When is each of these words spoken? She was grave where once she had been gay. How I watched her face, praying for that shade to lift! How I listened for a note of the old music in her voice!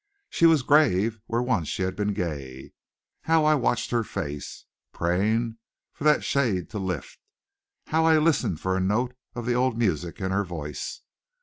She 0.31 0.47
was 0.47 0.63
grave 0.63 1.19
where 1.27 1.43
once 1.43 1.67
she 1.67 1.83
had 1.83 1.95
been 1.95 2.13
gay. 2.15 2.73
How 3.21 3.45
I 3.45 3.53
watched 3.53 3.91
her 3.91 4.03
face, 4.03 4.65
praying 4.91 5.59
for 5.93 6.05
that 6.05 6.23
shade 6.23 6.71
to 6.71 6.79
lift! 6.79 7.19
How 7.85 8.05
I 8.05 8.17
listened 8.17 8.59
for 8.59 8.75
a 8.75 8.79
note 8.81 9.13
of 9.35 9.45
the 9.45 9.53
old 9.53 9.77
music 9.77 10.19
in 10.19 10.31
her 10.31 10.43
voice! 10.43 11.01